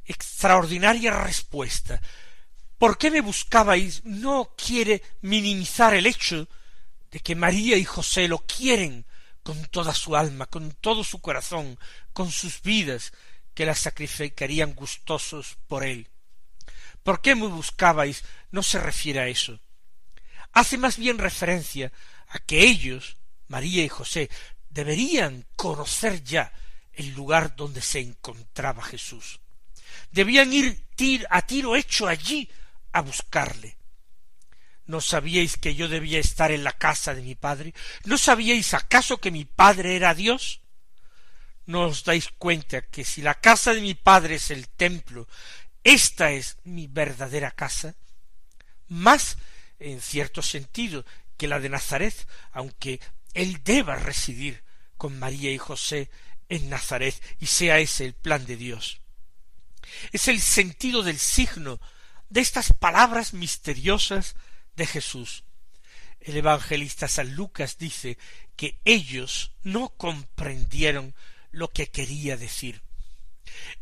Extraordinaria 0.05 1.13
respuesta. 1.13 2.01
¿Por 2.79 2.99
qué 2.99 3.11
me 3.11 3.21
buscabais? 3.21 4.05
No 4.05 4.55
quiere 4.57 5.03
minimizar 5.21 5.95
el 5.95 6.07
hecho 6.07 6.49
de 7.11 7.21
que 7.21 7.35
María 7.35 7.77
y 7.77 7.85
José 7.85 8.27
lo 8.29 8.39
quieren 8.39 9.07
con 9.43 9.65
toda 9.67 9.95
su 9.95 10.17
alma, 10.17 10.47
con 10.47 10.73
todo 10.73 11.05
su 11.05 11.21
corazón, 11.21 11.79
con 12.13 12.31
sus 12.31 12.63
vidas, 12.63 13.13
que 13.55 13.67
las 13.67 13.81
sacrificarían 13.81 14.75
gustosos 14.75 15.59
por 15.67 15.85
él. 15.85 16.09
¿Por 17.03 17.21
qué 17.21 17.35
me 17.35 17.47
buscabais? 17.47 18.25
No 18.51 18.63
se 18.63 18.79
refiere 18.79 19.21
a 19.21 19.29
eso. 19.29 19.61
Hace 20.53 20.79
más 20.79 20.97
bien 20.97 21.19
referencia 21.19 21.93
a 22.29 22.39
que 22.39 22.61
ellos, 22.63 23.17
María 23.49 23.85
y 23.85 23.89
José, 23.89 24.31
deberían 24.69 25.47
conocer 25.57 26.23
ya 26.23 26.53
el 26.93 27.13
lugar 27.15 27.57
donde 27.57 27.83
se 27.83 28.01
encontraba 28.01 28.83
Jesús. 28.83 29.41
Debían 30.11 30.53
ir 30.53 30.87
a 31.31 31.43
tiro 31.43 31.77
hecho 31.77 32.07
allí 32.07 32.49
a 32.93 33.01
buscarle. 33.01 33.80
¿No 34.87 35.01
sabíais 35.01 35.57
que 35.57 35.75
yo 35.75 35.89
debía 35.89 36.19
estar 36.19 36.51
en 36.51 36.65
la 36.65 36.73
casa 36.73 37.15
de 37.15 37.23
mi 37.23 37.35
padre? 37.35 37.75
¿No 38.05 38.19
sabíais 38.19 38.75
acaso 38.75 39.19
que 39.19 39.31
mi 39.31 39.45
padre 39.45 39.97
era 39.97 40.15
Dios? 40.15 40.61
¿No 41.67 41.87
os 41.87 42.05
dais 42.05 42.29
cuenta 42.39 42.83
que 42.83 43.05
si 43.05 43.23
la 43.23 43.41
casa 43.41 43.75
de 43.75 43.81
mi 43.81 43.95
padre 43.95 44.37
es 44.37 44.51
el 44.51 44.69
templo, 44.69 45.29
esta 45.85 46.33
es 46.33 46.57
mi 46.65 46.89
verdadera 46.89 47.53
casa? 47.53 47.95
Más, 48.89 49.39
en 49.79 50.01
cierto 50.01 50.43
sentido, 50.43 51.05
que 51.37 51.47
la 51.47 51.61
de 51.61 51.69
Nazaret, 51.69 52.27
aunque 52.53 53.01
él 53.35 53.63
deba 53.63 53.95
residir 53.95 54.65
con 54.97 55.19
María 55.19 55.53
y 55.53 55.59
José 55.59 56.11
en 56.49 56.69
Nazaret 56.69 57.15
y 57.39 57.47
sea 57.47 57.79
ese 57.79 58.05
el 58.05 58.15
plan 58.15 58.45
de 58.45 58.57
Dios. 58.57 59.01
Es 60.13 60.29
el 60.29 60.41
sentido 60.41 61.03
del 61.03 61.19
signo 61.19 61.81
de 62.29 62.41
estas 62.41 62.73
palabras 62.73 63.33
misteriosas 63.33 64.35
de 64.77 64.87
Jesús. 64.87 65.45
El 66.21 66.37
evangelista 66.37 67.09
San 67.09 67.35
Lucas 67.35 67.79
dice 67.79 68.19
que 68.57 68.79
ellos 68.85 69.53
no 69.63 69.91
comprendieron 69.91 71.15
lo 71.51 71.69
que 71.69 71.89
quería 71.89 72.37
decir. 72.37 72.83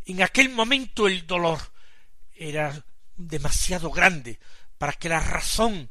En 0.07 0.23
aquel 0.23 0.51
momento 0.51 1.09
el 1.09 1.27
dolor 1.27 1.59
era 2.35 2.85
demasiado 3.17 3.91
grande 3.91 4.39
para 4.79 4.93
que 4.93 5.09
la 5.09 5.21
razón, 5.21 5.91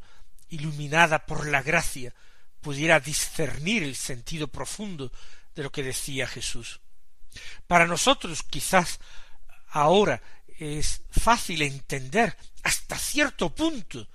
iluminada 0.49 1.25
por 1.25 1.47
la 1.47 1.61
gracia, 1.61 2.13
pudiera 2.61 2.99
discernir 2.99 3.83
el 3.83 3.95
sentido 3.95 4.47
profundo 4.47 5.11
de 5.53 5.63
lo 5.63 5.71
que 5.71 5.83
decía 5.83 6.27
Jesús. 6.27 6.79
Para 7.67 7.85
nosotros 7.85 8.43
quizás 8.43 8.99
ahora 9.69 10.21
es 10.57 11.01
fácil 11.11 11.61
entender 11.61 12.35
hasta 12.63 12.97
cierto 12.97 13.53
punto, 13.53 14.07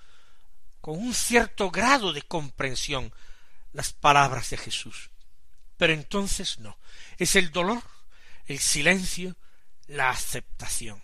con 0.83 0.99
un 0.99 1.15
cierto 1.15 1.71
grado 1.71 2.13
de 2.13 2.23
comprensión, 2.23 3.15
las 3.73 3.93
palabras 3.93 4.51
de 4.51 4.59
Jesús. 4.59 5.11
Pero 5.79 5.93
entonces 5.93 6.59
no. 6.59 6.77
Es 7.19 7.37
el 7.37 7.53
dolor, 7.53 7.83
el 8.47 8.59
silencio, 8.59 9.37
la 9.87 10.11
aceptación. 10.11 11.01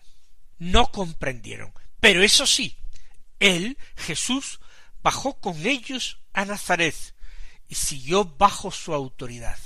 No 0.59 0.91
comprendieron. 0.91 1.73
Pero 2.01 2.25
eso 2.25 2.45
sí, 2.45 2.77
él, 3.39 3.79
Jesús, 3.97 4.59
bajó 5.01 5.39
con 5.39 5.65
ellos 5.65 6.19
a 6.33 6.45
Nazaret 6.45 6.97
y 7.69 7.77
siguió 7.77 8.25
bajo 8.25 8.73
su 8.73 8.93
autoridad. 8.93 9.59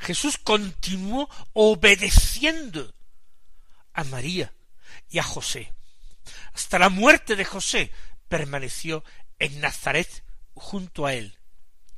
Jesús 0.00 0.38
continuó 0.38 1.30
obedeciendo 1.52 2.92
a 3.92 4.02
María 4.02 4.52
y 5.08 5.20
a 5.20 5.22
José. 5.22 5.72
Hasta 6.52 6.80
la 6.80 6.88
muerte 6.88 7.36
de 7.36 7.44
José 7.44 7.92
permaneció 8.28 9.04
en 9.38 9.60
Nazaret 9.60 10.24
junto 10.54 11.06
a 11.06 11.14
él. 11.14 11.38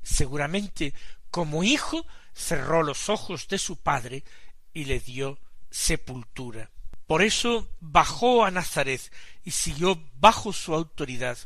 Seguramente 0.03 0.95
como 1.31 1.65
hijo 1.65 2.07
cerró 2.35 2.83
los 2.83 3.09
ojos 3.09 3.49
de 3.49 3.59
su 3.59 3.77
padre 3.77 4.25
y 4.73 4.85
le 4.85 5.01
dio 5.01 5.39
sepultura. 5.71 6.71
Por 7.07 7.23
eso 7.23 7.71
bajó 7.81 8.45
a 8.45 8.51
Nazaret 8.51 9.01
y 9.45 9.53
siguió 9.53 10.03
bajo 10.15 10.53
su 10.53 10.75
autoridad 10.75 11.39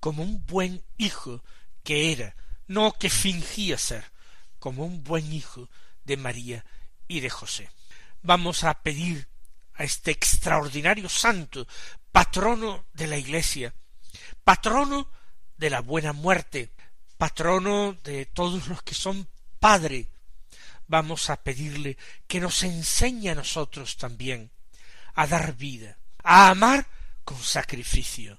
como 0.00 0.22
un 0.22 0.44
buen 0.46 0.84
hijo 0.96 1.42
que 1.82 2.12
era, 2.12 2.36
no 2.66 2.92
que 2.92 3.10
fingía 3.10 3.78
ser, 3.78 4.12
como 4.58 4.84
un 4.84 5.02
buen 5.02 5.32
hijo 5.32 5.68
de 6.04 6.16
María 6.16 6.64
y 7.08 7.20
de 7.20 7.30
José. 7.30 7.70
Vamos 8.22 8.64
a 8.64 8.82
pedir 8.82 9.28
a 9.74 9.84
este 9.84 10.10
extraordinario 10.10 11.08
santo, 11.08 11.66
patrono 12.12 12.86
de 12.92 13.06
la 13.06 13.16
Iglesia, 13.16 13.74
patrono 14.44 15.08
de 15.56 15.70
la 15.70 15.80
buena 15.80 16.12
muerte, 16.12 16.70
patrono 17.16 17.96
de 18.04 18.26
todos 18.26 18.68
los 18.68 18.82
que 18.82 18.94
son 18.94 19.28
padre, 19.58 20.08
vamos 20.86 21.30
a 21.30 21.42
pedirle 21.42 21.96
que 22.26 22.40
nos 22.40 22.62
enseñe 22.62 23.28
a 23.28 23.34
nosotros 23.34 23.96
también 23.96 24.50
a 25.14 25.26
dar 25.26 25.54
vida, 25.56 25.98
a 26.22 26.50
amar 26.50 26.86
con 27.24 27.42
sacrificio, 27.42 28.38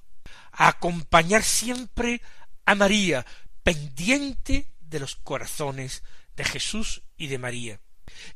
a 0.51 0.69
acompañar 0.69 1.43
siempre 1.43 2.21
a 2.65 2.75
María, 2.75 3.25
pendiente 3.63 4.71
de 4.79 5.00
los 5.00 5.15
corazones 5.15 6.03
de 6.36 6.43
Jesús 6.43 7.03
y 7.17 7.27
de 7.27 7.38
María, 7.38 7.79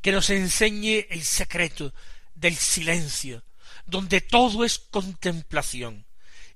que 0.02 0.12
nos 0.12 0.30
enseñe 0.30 1.06
el 1.10 1.24
secreto 1.24 1.92
del 2.34 2.56
silencio, 2.56 3.42
donde 3.86 4.20
todo 4.20 4.64
es 4.64 4.78
contemplación, 4.78 6.06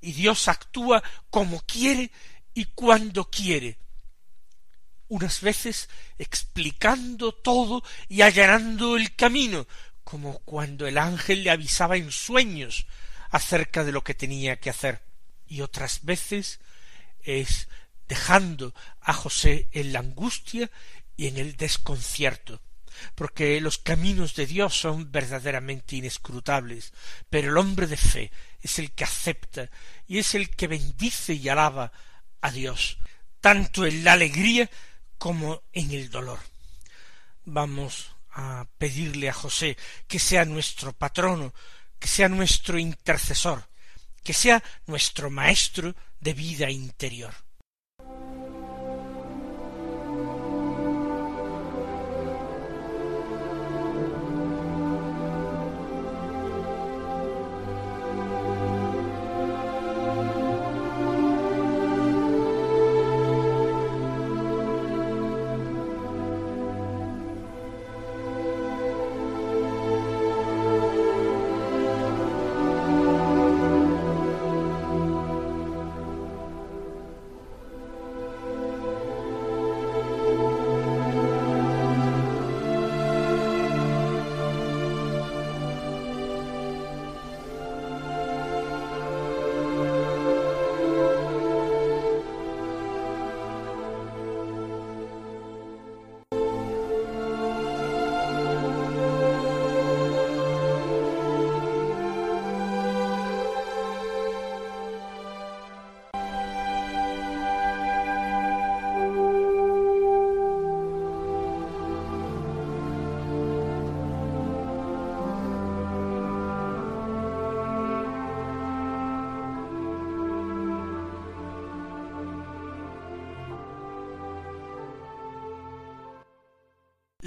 y 0.00 0.12
Dios 0.12 0.48
actúa 0.48 1.02
como 1.30 1.60
quiere 1.62 2.10
y 2.54 2.66
cuando 2.66 3.30
quiere, 3.30 3.78
unas 5.08 5.40
veces 5.40 5.88
explicando 6.18 7.32
todo 7.32 7.82
y 8.08 8.22
allanando 8.22 8.96
el 8.96 9.14
camino, 9.14 9.66
como 10.04 10.38
cuando 10.40 10.86
el 10.86 10.98
ángel 10.98 11.44
le 11.44 11.50
avisaba 11.50 11.96
en 11.96 12.10
sueños 12.10 12.86
acerca 13.30 13.84
de 13.84 13.92
lo 13.92 14.02
que 14.04 14.14
tenía 14.14 14.58
que 14.58 14.70
hacer, 14.70 15.02
y 15.46 15.60
otras 15.60 16.04
veces 16.04 16.60
es 17.20 17.68
dejando 18.08 18.74
a 19.00 19.12
José 19.12 19.68
en 19.72 19.92
la 19.92 20.00
angustia 20.00 20.70
y 21.16 21.26
en 21.26 21.36
el 21.36 21.56
desconcierto, 21.56 22.60
porque 23.14 23.60
los 23.60 23.78
caminos 23.78 24.34
de 24.34 24.46
Dios 24.46 24.78
son 24.78 25.12
verdaderamente 25.12 25.96
inescrutables, 25.96 26.92
pero 27.28 27.50
el 27.50 27.58
hombre 27.58 27.86
de 27.86 27.96
fe 27.96 28.32
es 28.60 28.78
el 28.78 28.92
que 28.92 29.04
acepta 29.04 29.70
y 30.06 30.18
es 30.18 30.34
el 30.34 30.50
que 30.50 30.66
bendice 30.66 31.34
y 31.34 31.48
alaba 31.48 31.92
a 32.40 32.50
Dios, 32.50 32.98
tanto 33.40 33.86
en 33.86 34.04
la 34.04 34.12
alegría 34.12 34.68
como 35.16 35.62
en 35.72 35.92
el 35.92 36.10
dolor. 36.10 36.38
Vamos 37.44 38.14
a 38.32 38.66
pedirle 38.78 39.28
a 39.28 39.32
José 39.32 39.76
que 40.06 40.18
sea 40.18 40.44
nuestro 40.44 40.92
patrono, 40.92 41.54
que 41.98 42.08
sea 42.08 42.28
nuestro 42.28 42.78
intercesor, 42.78 43.68
que 44.22 44.32
sea 44.32 44.62
nuestro 44.86 45.30
maestro 45.30 45.94
de 46.20 46.34
vida 46.34 46.70
interior. 46.70 47.34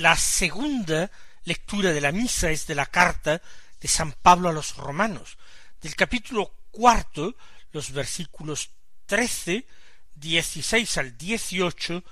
La 0.02 0.18
segunda 0.18 1.12
lectura 1.44 1.94
de 1.94 2.02
la 2.02 2.12
misa 2.12 2.50
es 2.50 2.66
de 2.66 2.74
la 2.74 2.88
carta 2.88 3.40
de 3.80 3.88
San 3.88 4.14
Pablo 4.14 4.50
a 4.50 4.52
los 4.52 4.76
romanos, 4.76 5.38
del 5.80 5.96
capítulo 5.96 6.56
cuarto, 6.72 7.36
los 7.72 7.92
versículos 7.92 8.72
trece, 9.06 9.68
dieciséis 10.16 10.98
al 10.98 11.16
dieciocho 11.20 12.04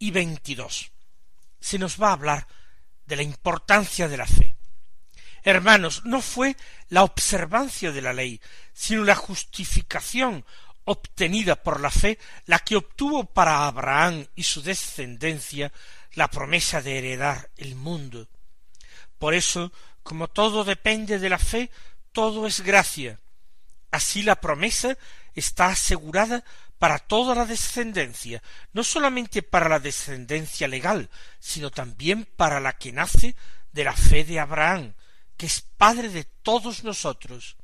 y 0.00 0.10
veintidós. 0.10 0.90
Se 1.60 1.78
nos 1.78 2.02
va 2.02 2.08
a 2.08 2.14
hablar 2.14 2.48
de 3.06 3.14
la 3.14 3.22
importancia 3.22 4.08
de 4.08 4.16
la 4.16 4.26
fe. 4.26 4.56
Hermanos, 5.44 6.04
no 6.04 6.22
fue 6.22 6.56
la 6.88 7.04
observancia 7.04 7.92
de 7.92 8.02
la 8.02 8.12
ley, 8.12 8.40
sino 8.72 9.04
la 9.04 9.14
justificación 9.14 10.44
obtenida 10.82 11.54
por 11.54 11.78
la 11.78 11.92
fe 11.92 12.18
la 12.46 12.58
que 12.58 12.74
obtuvo 12.74 13.24
para 13.24 13.68
Abraham 13.68 14.26
y 14.34 14.42
su 14.42 14.62
descendencia 14.62 15.72
la 16.14 16.28
promesa 16.28 16.82
de 16.82 16.98
heredar 16.98 17.50
el 17.56 17.74
mundo. 17.74 18.28
Por 19.18 19.34
eso, 19.34 19.72
como 20.02 20.28
todo 20.28 20.64
depende 20.64 21.18
de 21.18 21.28
la 21.28 21.38
fe, 21.38 21.70
todo 22.12 22.46
es 22.46 22.60
gracia. 22.60 23.20
Así 23.90 24.22
la 24.22 24.40
promesa 24.40 24.96
está 25.34 25.66
asegurada 25.66 26.44
para 26.78 26.98
toda 26.98 27.34
la 27.34 27.44
descendencia, 27.44 28.42
no 28.72 28.82
solamente 28.82 29.42
para 29.42 29.68
la 29.68 29.78
descendencia 29.78 30.66
legal, 30.66 31.10
sino 31.38 31.70
también 31.70 32.24
para 32.24 32.60
la 32.60 32.78
que 32.78 32.92
nace 32.92 33.36
de 33.72 33.84
la 33.84 33.94
fe 33.94 34.24
de 34.24 34.40
Abraham, 34.40 34.94
que 35.36 35.46
es 35.46 35.60
padre 35.60 36.08
de 36.08 36.24
todos 36.24 36.84
nosotros. 36.84 37.56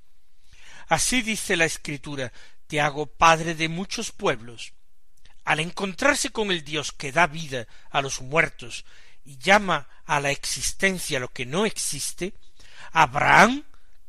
Así 0.88 1.22
dice 1.22 1.56
la 1.56 1.64
Escritura, 1.64 2.32
te 2.66 2.80
hago 2.80 3.06
padre 3.06 3.54
de 3.54 3.68
muchos 3.68 4.12
pueblos. 4.12 4.74
Al 5.46 5.60
encontrarse 5.60 6.30
con 6.30 6.50
el 6.50 6.64
Dios 6.64 6.90
que 6.90 7.12
da 7.12 7.28
vida 7.28 7.68
a 7.90 8.02
los 8.02 8.20
muertos 8.20 8.84
y 9.24 9.38
llama 9.38 9.88
a 10.04 10.18
la 10.18 10.32
existencia 10.32 11.20
lo 11.20 11.28
que 11.28 11.46
no 11.46 11.66
existe, 11.66 12.34
Abraham 12.90 13.64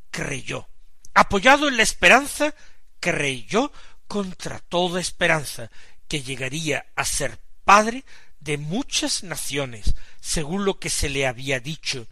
creyó. 0.09 0.67
Apoyado 1.13 1.67
en 1.67 1.77
la 1.77 1.83
esperanza, 1.83 2.55
creyó 2.99 3.71
contra 4.07 4.57
toda 4.57 4.99
esperanza 4.99 5.69
que 6.07 6.23
llegaría 6.23 6.87
a 6.95 7.05
ser 7.05 7.39
padre 7.63 8.03
de 8.39 8.57
muchas 8.57 9.21
naciones, 9.21 9.93
según 10.19 10.65
lo 10.65 10.79
que 10.79 10.89
se 10.89 11.07
le 11.07 11.27
había 11.27 11.59
dicho. 11.59 12.07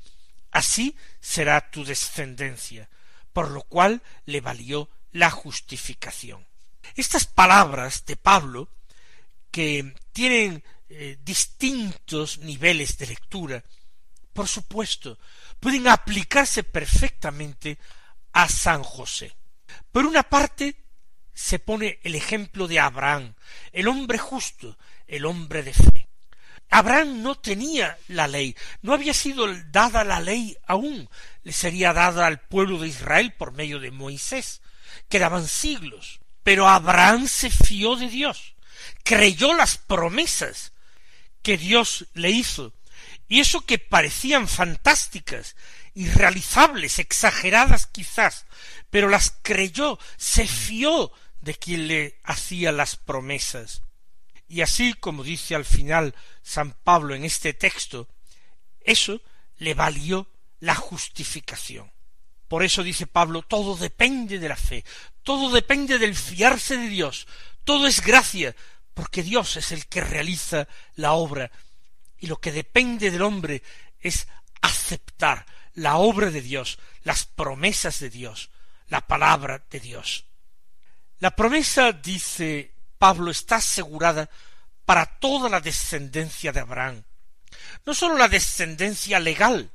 Así 0.52 0.96
será 1.20 1.72
tu 1.72 1.84
descendencia, 1.84 2.90
por 3.34 3.50
lo 3.50 3.64
cual 3.64 4.04
le 4.26 4.40
valió 4.40 4.88
la 5.12 5.32
justificación. 5.32 6.46
Estas 6.96 7.26
palabras 7.26 8.06
de 8.06 8.18
Pablo, 8.18 8.70
que 9.56 9.96
tienen 10.12 10.62
eh, 10.90 11.18
distintos 11.24 12.40
niveles 12.40 12.98
de 12.98 13.08
lectura, 13.08 13.64
por 14.34 14.50
supuesto, 14.50 15.18
pueden 15.62 15.88
aplicarse 15.88 16.64
perfectamente 16.64 17.78
a 18.34 18.50
San 18.50 18.84
José. 18.84 19.34
Por 19.94 20.06
una 20.06 20.24
parte, 20.24 20.76
se 21.34 21.60
pone 21.60 22.00
el 22.04 22.16
ejemplo 22.16 22.68
de 22.68 22.82
Abraham, 22.82 23.34
el 23.72 23.88
hombre 23.88 24.18
justo, 24.18 24.78
el 25.08 25.26
hombre 25.26 25.64
de 25.64 25.72
fe. 25.72 26.10
Abraham 26.70 27.22
no 27.22 27.36
tenía 27.36 27.98
la 28.10 28.28
ley, 28.28 28.58
no 28.82 28.94
había 28.94 29.14
sido 29.14 29.48
dada 29.72 30.04
la 30.04 30.20
ley 30.20 30.58
aún, 30.68 31.10
le 31.44 31.54
sería 31.54 31.94
dada 31.94 32.28
al 32.28 32.42
pueblo 32.42 32.78
de 32.80 32.90
Israel 32.90 33.32
por 33.32 33.54
medio 33.54 33.80
de 33.80 33.92
Moisés. 33.92 34.62
Quedaban 35.08 35.48
siglos. 35.48 36.20
Pero 36.44 36.68
Abraham 36.68 37.28
se 37.28 37.50
fió 37.50 37.96
de 37.96 38.08
Dios, 38.08 38.55
creyó 39.06 39.54
las 39.54 39.78
promesas 39.78 40.74
que 41.42 41.58
Dios 41.58 42.08
le 42.14 42.32
hizo, 42.32 42.74
y 43.30 43.40
eso 43.40 43.62
que 43.62 43.78
parecían 43.78 44.48
fantásticas, 44.48 45.56
irrealizables, 45.94 47.00
exageradas 47.00 47.86
quizás, 47.86 48.46
pero 48.90 49.08
las 49.08 49.38
creyó, 49.44 50.00
se 50.18 50.48
fió 50.48 51.12
de 51.40 51.54
quien 51.54 51.88
le 51.88 52.20
hacía 52.24 52.72
las 52.72 52.96
promesas. 52.96 53.84
Y 54.48 54.62
así 54.62 54.94
como 54.94 55.24
dice 55.24 55.56
al 55.56 55.66
final 55.66 56.16
San 56.42 56.72
Pablo 56.72 57.16
en 57.16 57.24
este 57.24 57.54
texto, 57.54 58.10
eso 58.82 59.22
le 59.58 59.76
valió 59.76 60.28
la 60.60 60.76
justificación. 60.76 61.92
Por 62.48 62.64
eso 62.64 62.84
dice 62.84 63.06
Pablo, 63.06 63.44
todo 63.44 63.76
depende 63.76 64.40
de 64.40 64.50
la 64.50 64.56
fe, 64.56 64.84
todo 65.24 65.52
depende 65.52 66.00
del 66.00 66.16
fiarse 66.16 66.78
de 66.78 66.90
Dios, 66.90 67.28
todo 67.64 67.88
es 67.88 68.02
gracia, 68.02 68.56
porque 68.96 69.22
Dios 69.22 69.58
es 69.58 69.72
el 69.72 69.86
que 69.86 70.02
realiza 70.02 70.68
la 70.96 71.14
obra, 71.14 71.52
y 72.18 72.28
lo 72.28 72.38
que 72.38 72.52
depende 72.52 73.12
del 73.12 73.22
hombre 73.22 73.62
es 74.00 74.28
aceptar 74.62 75.46
la 75.76 75.98
obra 75.98 76.32
de 76.32 76.42
Dios, 76.42 76.80
las 77.04 77.26
promesas 77.26 78.00
de 78.00 78.10
Dios, 78.10 78.50
la 78.88 79.06
palabra 79.06 79.64
de 79.70 79.80
Dios. 79.82 80.26
La 81.20 81.36
promesa, 81.36 81.92
dice 81.92 82.72
Pablo, 82.98 83.32
está 83.32 83.58
asegurada 83.58 84.30
para 84.86 85.06
toda 85.06 85.50
la 85.50 85.60
descendencia 85.60 86.54
de 86.54 86.62
Abraham. 86.62 87.04
No 87.86 87.94
sólo 87.94 88.18
la 88.18 88.30
descendencia 88.30 89.20
legal, 89.20 89.72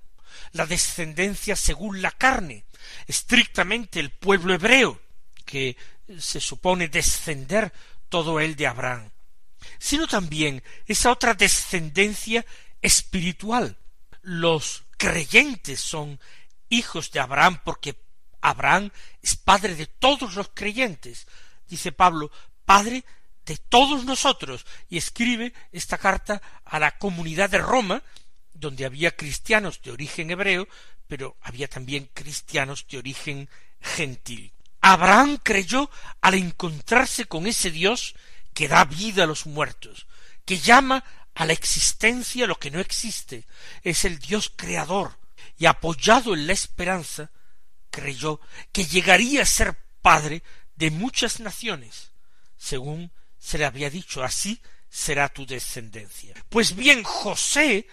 la 0.52 0.64
descendencia 0.64 1.56
según 1.56 2.00
la 2.00 2.10
carne, 2.10 2.64
estrictamente 3.06 4.00
el 4.00 4.10
pueblo 4.10 4.54
hebreo, 4.54 4.98
que 5.44 5.76
se 6.18 6.40
supone 6.40 6.88
descender 6.88 7.70
todo 8.10 8.40
él 8.40 8.56
de 8.56 8.66
Abraham, 8.66 9.10
sino 9.78 10.06
también 10.06 10.62
esa 10.86 11.10
otra 11.10 11.32
descendencia 11.32 12.44
espiritual. 12.82 13.78
Los 14.20 14.82
creyentes 14.98 15.80
son 15.80 16.20
hijos 16.68 17.10
de 17.10 17.20
Abraham 17.20 17.60
porque 17.64 17.96
Abraham 18.42 18.90
es 19.22 19.36
padre 19.36 19.74
de 19.74 19.86
todos 19.86 20.34
los 20.34 20.50
creyentes. 20.52 21.26
Dice 21.66 21.92
Pablo, 21.92 22.30
padre 22.64 23.04
de 23.46 23.56
todos 23.56 24.04
nosotros. 24.04 24.66
Y 24.88 24.98
escribe 24.98 25.52
esta 25.72 25.98
carta 25.98 26.40
a 26.64 26.78
la 26.78 26.98
comunidad 26.98 27.50
de 27.50 27.58
Roma, 27.58 28.02
donde 28.52 28.84
había 28.84 29.16
cristianos 29.16 29.80
de 29.82 29.92
origen 29.92 30.30
hebreo, 30.30 30.68
pero 31.06 31.36
había 31.40 31.68
también 31.68 32.10
cristianos 32.14 32.86
de 32.88 32.98
origen 32.98 33.48
gentil. 33.80 34.52
Abraham 34.80 35.38
creyó 35.42 35.90
al 36.20 36.34
encontrarse 36.34 37.26
con 37.26 37.46
ese 37.46 37.70
Dios 37.70 38.14
que 38.54 38.68
da 38.68 38.84
vida 38.84 39.24
a 39.24 39.26
los 39.26 39.46
muertos, 39.46 40.06
que 40.44 40.58
llama 40.58 41.04
a 41.34 41.46
la 41.46 41.52
existencia 41.52 42.46
lo 42.46 42.58
que 42.58 42.70
no 42.70 42.80
existe, 42.80 43.46
es 43.82 44.04
el 44.04 44.18
Dios 44.18 44.52
creador, 44.54 45.18
y 45.58 45.66
apoyado 45.66 46.34
en 46.34 46.46
la 46.46 46.52
esperanza, 46.52 47.30
creyó 47.90 48.40
que 48.72 48.86
llegaría 48.86 49.42
a 49.42 49.46
ser 49.46 49.76
padre 50.02 50.42
de 50.76 50.90
muchas 50.90 51.40
naciones, 51.40 52.12
según 52.56 53.12
se 53.38 53.58
le 53.58 53.64
había 53.64 53.90
dicho, 53.90 54.22
así 54.22 54.60
será 54.88 55.28
tu 55.28 55.46
descendencia. 55.46 56.34
Pues 56.48 56.74
bien, 56.74 57.02
José 57.02 57.86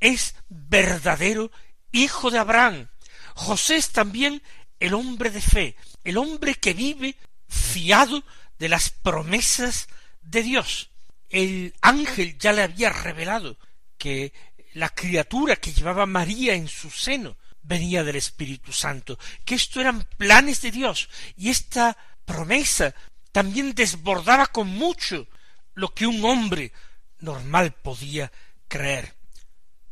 es 0.00 0.34
verdadero 0.48 1.50
hijo 1.92 2.30
de 2.30 2.38
Abraham. 2.38 2.88
José 3.34 3.76
es 3.76 3.90
también 3.90 4.42
el 4.78 4.94
hombre 4.94 5.30
de 5.30 5.40
fe, 5.40 5.76
el 6.06 6.18
hombre 6.18 6.54
que 6.54 6.72
vive 6.72 7.16
fiado 7.48 8.22
de 8.60 8.68
las 8.68 8.90
promesas 8.90 9.88
de 10.22 10.44
Dios. 10.44 10.90
El 11.28 11.74
ángel 11.82 12.38
ya 12.38 12.52
le 12.52 12.62
había 12.62 12.90
revelado 12.90 13.58
que 13.98 14.32
la 14.74 14.88
criatura 14.90 15.56
que 15.56 15.72
llevaba 15.72 16.06
María 16.06 16.54
en 16.54 16.68
su 16.68 16.90
seno 16.90 17.36
venía 17.62 18.04
del 18.04 18.14
Espíritu 18.14 18.72
Santo, 18.72 19.18
que 19.44 19.56
esto 19.56 19.80
eran 19.80 20.04
planes 20.16 20.62
de 20.62 20.70
Dios, 20.70 21.08
y 21.36 21.50
esta 21.50 21.96
promesa 22.24 22.94
también 23.32 23.74
desbordaba 23.74 24.46
con 24.46 24.68
mucho 24.68 25.26
lo 25.74 25.92
que 25.92 26.06
un 26.06 26.24
hombre 26.24 26.72
normal 27.18 27.72
podía 27.72 28.30
creer. 28.68 29.16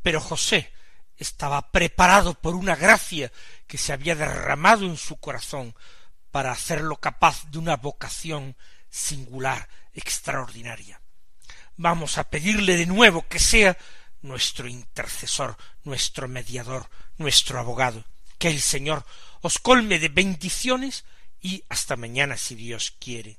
Pero 0.01 0.21
José 0.21 0.73
estaba 1.17 1.73
preparado 1.73 2.35
por 2.35 2.55
una 2.55 2.77
gracia 2.77 3.33
que 3.67 3.79
se 3.79 3.93
había 3.93 4.15
derramado 4.15 4.87
en 4.87 4.97
su 4.97 5.17
corazón 5.17 5.75
para 6.35 6.51
hacerlo 6.51 6.97
capaz 6.97 7.49
de 7.53 7.59
una 7.59 7.77
vocación 7.77 8.57
singular, 8.91 9.69
extraordinaria. 9.93 11.01
Vamos 11.77 12.19
a 12.19 12.29
pedirle 12.29 12.77
de 12.77 12.87
nuevo 12.87 13.25
que 13.29 13.39
sea 13.39 13.79
nuestro 14.21 14.67
intercesor, 14.67 15.57
nuestro 15.85 16.27
mediador, 16.27 16.91
nuestro 17.19 17.61
abogado. 17.61 18.05
Que 18.37 18.49
el 18.49 18.61
Señor 18.61 19.07
os 19.43 19.61
colme 19.61 20.01
de 20.01 20.09
bendiciones 20.09 21.05
y 21.41 21.63
hasta 21.69 21.95
mañana 21.95 22.37
si 22.37 22.57
Dios 22.57 22.97
quiere. 22.99 23.39